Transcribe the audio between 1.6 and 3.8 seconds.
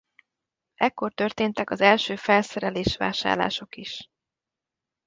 az első felszerelés vásárlások